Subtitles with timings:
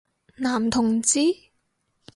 [0.37, 1.19] 男同志？